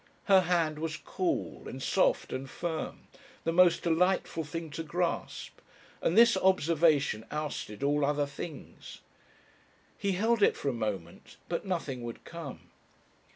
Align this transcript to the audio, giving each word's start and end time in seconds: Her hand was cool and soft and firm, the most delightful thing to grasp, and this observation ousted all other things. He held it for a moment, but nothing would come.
Her 0.23 0.41
hand 0.41 0.79
was 0.79 0.97
cool 0.97 1.69
and 1.69 1.79
soft 1.79 2.33
and 2.33 2.49
firm, 2.49 3.01
the 3.43 3.51
most 3.53 3.83
delightful 3.83 4.43
thing 4.43 4.71
to 4.71 4.81
grasp, 4.81 5.59
and 6.01 6.17
this 6.17 6.35
observation 6.37 7.23
ousted 7.29 7.83
all 7.83 8.03
other 8.03 8.25
things. 8.25 9.01
He 9.95 10.13
held 10.13 10.41
it 10.41 10.57
for 10.57 10.69
a 10.69 10.73
moment, 10.73 11.37
but 11.47 11.67
nothing 11.67 12.01
would 12.01 12.23
come. 12.23 12.71